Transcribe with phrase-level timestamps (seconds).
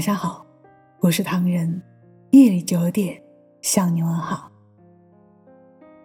[0.00, 0.46] 晚上好，
[1.00, 1.78] 我是唐人。
[2.30, 3.22] 夜里九点
[3.60, 4.50] 向你问好。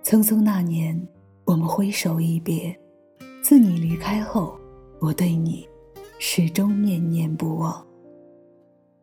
[0.04, 1.02] 匆匆那年，
[1.46, 2.78] 我们挥手一别。
[3.42, 4.60] 自你离开后，
[5.00, 5.66] 我对你
[6.20, 7.88] 始终念念不忘。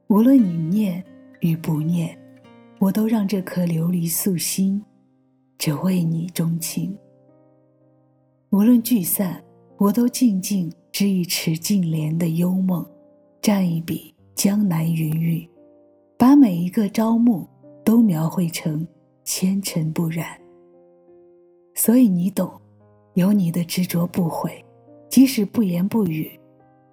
[0.08, 1.02] 无论你念
[1.40, 2.14] 与不念，
[2.78, 4.84] 我都让这颗琉璃素心
[5.56, 6.94] 只为你钟情。
[8.50, 9.42] 无论聚散，
[9.78, 12.86] 我都静静织一池净莲的幽梦，
[13.40, 14.14] 蘸一笔。
[14.34, 15.48] 江南云雨，
[16.16, 17.46] 把每一个朝暮
[17.84, 18.86] 都描绘成
[19.24, 20.26] 纤尘不染。
[21.74, 22.50] 所以你懂，
[23.14, 24.64] 有你的执着不悔，
[25.08, 26.30] 即使不言不语，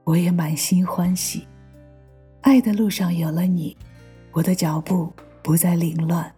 [0.04, 1.48] 我也满心欢喜。
[2.42, 3.76] 爱的路上有了你，
[4.32, 6.32] 我的脚步不再凌乱，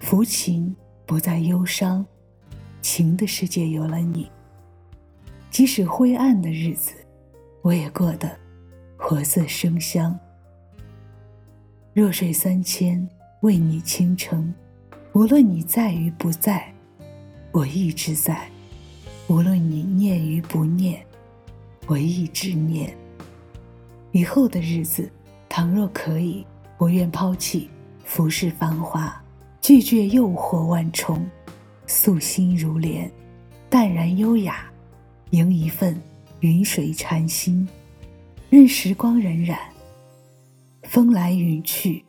[0.00, 0.74] 抚琴
[1.06, 2.04] 不再忧伤，
[2.82, 4.30] 情的世界有了你。
[5.50, 6.92] 即使灰暗的日子，
[7.62, 8.30] 我也过得
[8.96, 10.18] 活色生香。
[11.98, 13.08] 弱水三千，
[13.40, 14.54] 为你倾城。
[15.14, 16.72] 无论你在与不在，
[17.50, 18.36] 我一直在；
[19.26, 21.04] 无论你念与不念，
[21.88, 22.96] 我一直念。
[24.12, 25.10] 以后的日子，
[25.48, 27.68] 倘若可以，我愿抛弃
[28.04, 29.20] 浮世繁华，
[29.60, 31.28] 拒绝诱惑万重，
[31.88, 33.10] 素心如莲，
[33.68, 34.70] 淡然优雅，
[35.30, 36.00] 迎一份
[36.38, 37.68] 云水禅心，
[38.50, 39.58] 任时光荏苒。
[40.88, 42.02] 风来云去，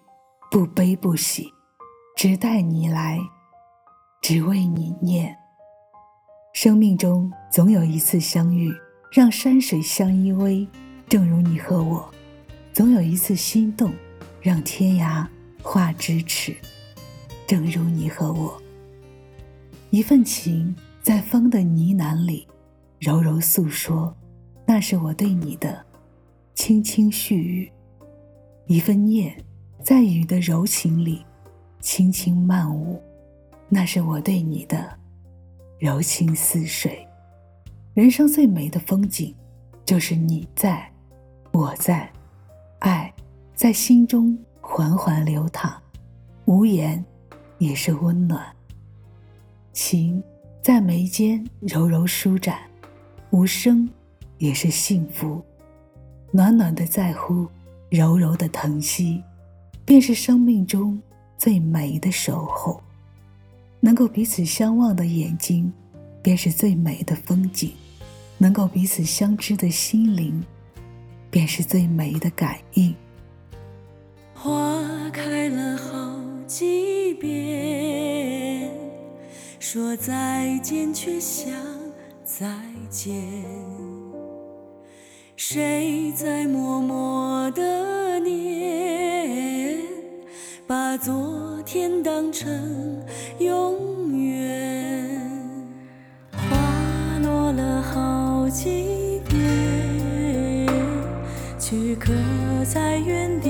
[0.50, 1.52] 不悲不喜，
[2.16, 3.20] 只待你来，
[4.22, 5.36] 只为你念。
[6.54, 8.74] 生命中总有一次相遇，
[9.12, 10.66] 让山水相依偎，
[11.10, 12.10] 正如你和我；
[12.72, 13.92] 总有一次心动，
[14.42, 15.28] 让天涯
[15.62, 16.56] 化咫尺，
[17.46, 18.62] 正如你和我。
[19.90, 22.48] 一份情在风的呢喃里
[22.98, 24.16] 柔柔诉说，
[24.66, 25.86] 那是我对你的
[26.56, 27.70] 轻轻絮语。
[28.70, 29.36] 一份念，
[29.82, 31.26] 在雨的柔情里，
[31.80, 33.02] 轻轻漫舞，
[33.68, 34.96] 那是我对你的
[35.80, 37.04] 柔情似水。
[37.96, 39.34] 人生最美的风景，
[39.84, 40.88] 就是你在，
[41.52, 42.08] 我在，
[42.78, 43.12] 爱
[43.56, 45.74] 在心中缓缓流淌，
[46.46, 47.04] 无言
[47.58, 48.46] 也是温暖。
[49.74, 50.22] 情
[50.62, 52.60] 在眉间柔柔舒展，
[53.32, 53.90] 无声
[54.38, 55.44] 也是幸福，
[56.32, 57.48] 暖暖的在乎。
[57.90, 59.24] 柔柔的疼惜，
[59.84, 61.02] 便是生命中
[61.38, 62.80] 最美的守候；
[63.80, 65.74] 能够彼此相望的眼睛，
[66.22, 67.70] 便是最美的风景；
[68.38, 70.44] 能够彼此相知的心灵，
[71.32, 72.94] 便是最美的感应。
[74.36, 78.72] 花开了好几遍，
[79.60, 81.52] 说再见却想
[82.24, 82.48] 再
[82.90, 83.10] 见。
[85.42, 89.80] 谁在默默的念，
[90.68, 93.02] 把昨天当成
[93.40, 95.18] 永远？
[96.34, 100.68] 花落了好几遍，
[101.58, 102.12] 却刻
[102.66, 103.50] 在原地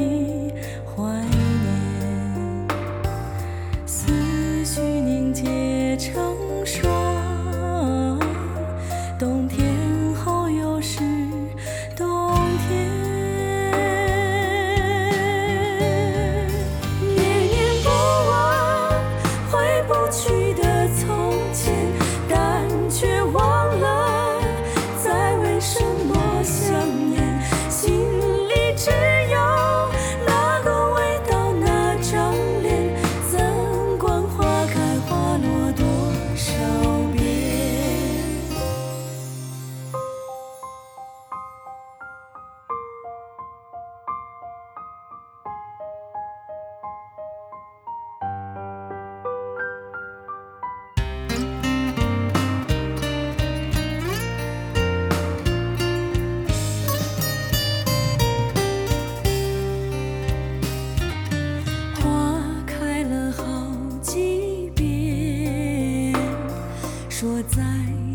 [67.19, 67.61] 说再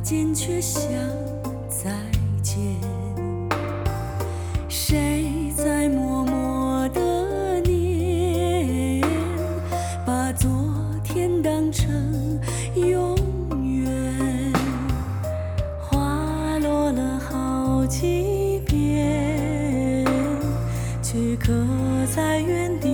[0.03, 0.83] 见却想
[1.69, 1.91] 再
[2.43, 2.57] 见，
[4.67, 9.03] 谁在默默的念，
[10.07, 10.51] 把昨
[11.05, 12.41] 天当成
[12.77, 13.15] 永
[13.63, 14.51] 远？
[15.79, 20.03] 花落了好几遍，
[21.03, 21.53] 却刻
[22.17, 22.94] 在原地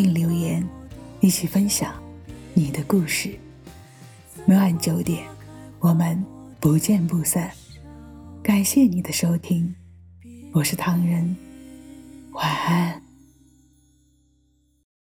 [0.00, 0.64] 并留言
[1.18, 1.92] 一起分享
[2.54, 3.36] 你的故事。
[4.46, 5.26] 每晚九点，
[5.80, 6.24] 我们
[6.60, 7.50] 不见不散。
[8.40, 9.74] 感谢你的收听，
[10.52, 11.36] 我是唐人。
[12.30, 13.07] 晚安。